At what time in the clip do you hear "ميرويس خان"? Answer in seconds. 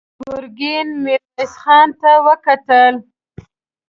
1.03-1.89